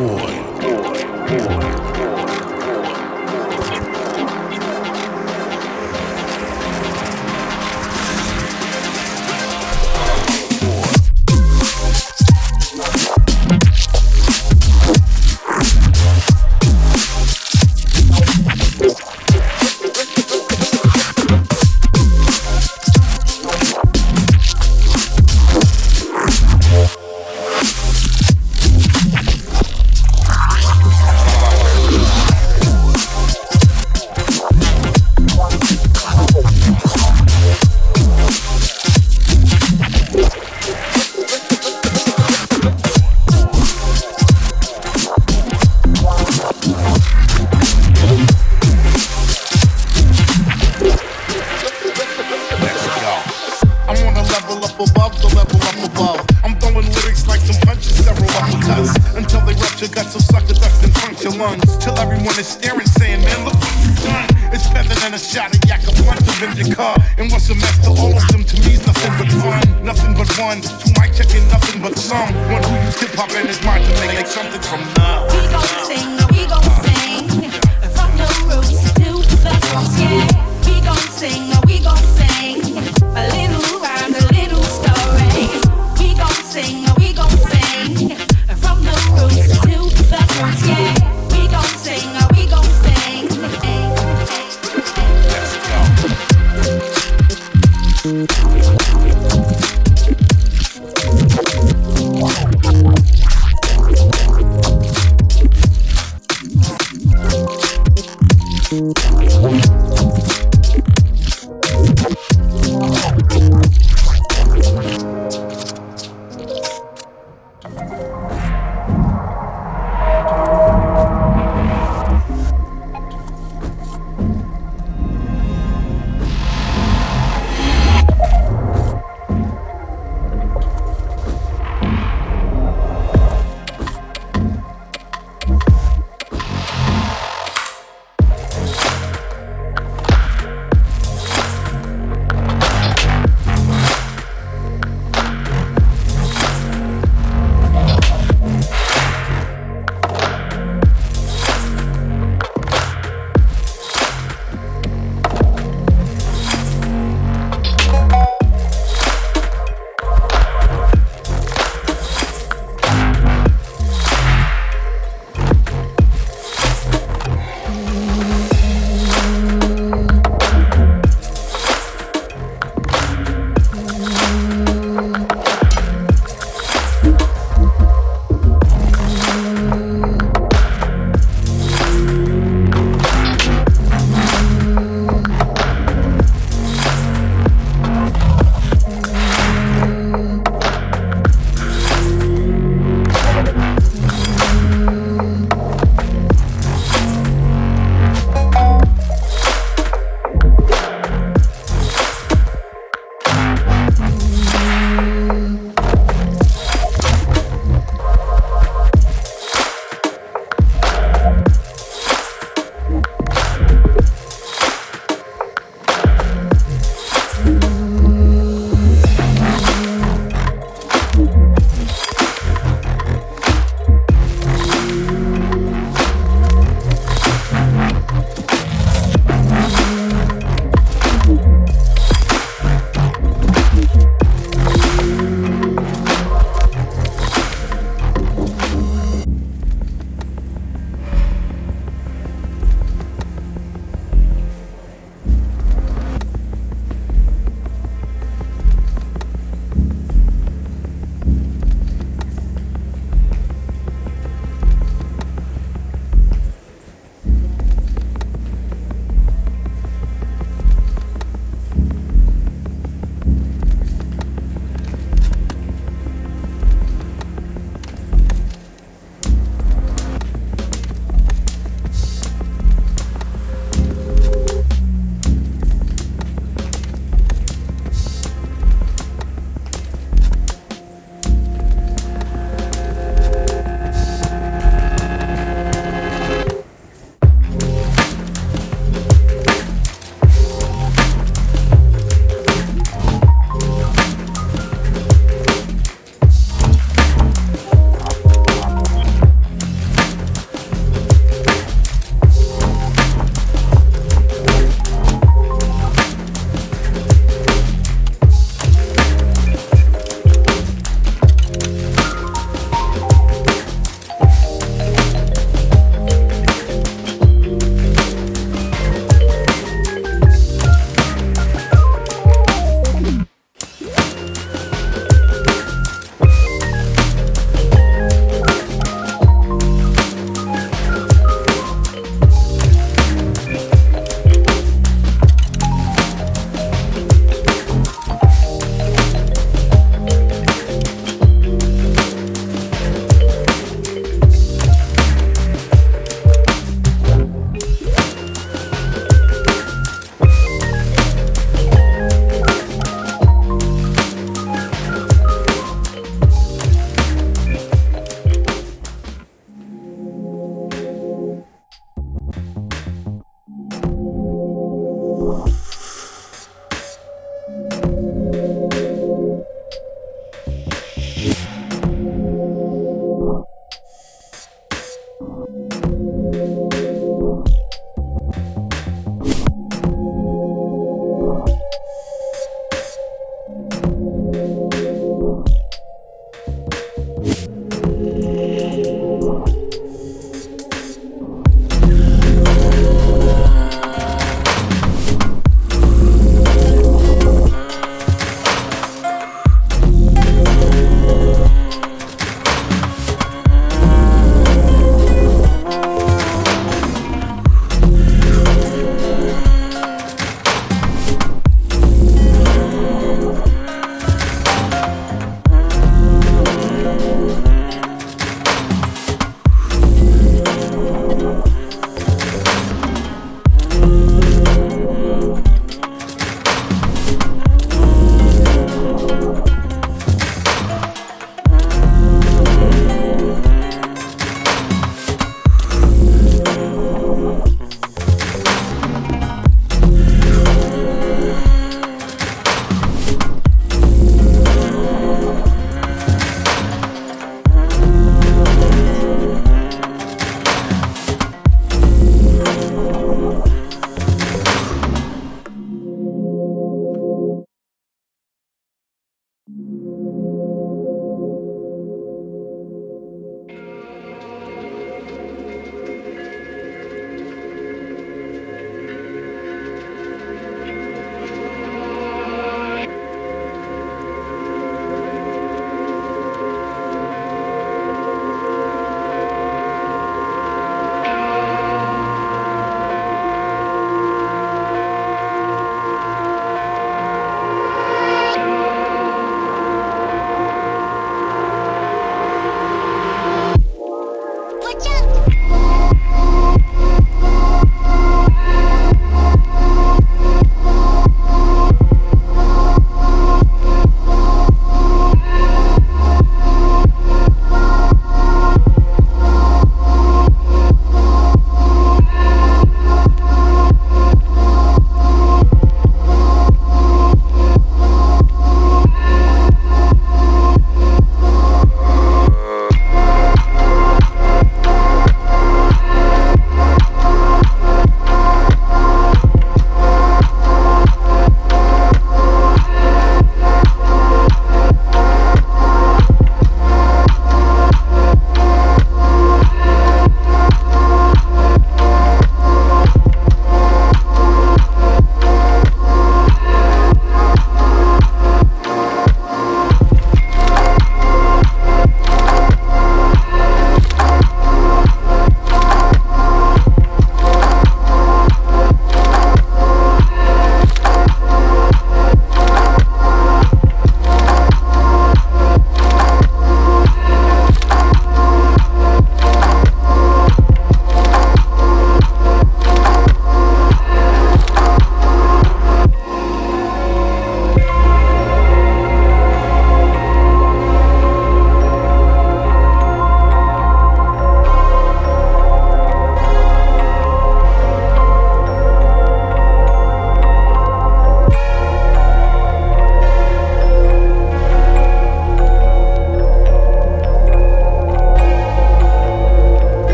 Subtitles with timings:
[0.00, 0.39] Boy.